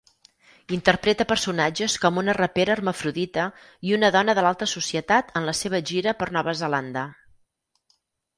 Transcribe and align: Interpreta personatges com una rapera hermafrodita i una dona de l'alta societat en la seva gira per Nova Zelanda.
Interpreta 0.75 1.25
personatges 1.31 1.97
com 2.05 2.17
una 2.21 2.33
rapera 2.37 2.73
hermafrodita 2.77 3.43
i 3.89 3.93
una 3.99 4.09
dona 4.17 4.35
de 4.41 4.47
l'alta 4.47 4.69
societat 4.73 5.31
en 5.43 5.47
la 5.51 5.55
seva 5.61 5.83
gira 5.93 6.17
per 6.23 6.31
Nova 6.41 6.57
Zelanda. 6.65 7.07